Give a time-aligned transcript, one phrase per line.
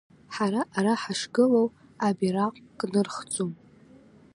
[0.35, 1.67] Ҳара ара ҳашгылоу,
[2.07, 3.51] абираҟ кнырхӡом…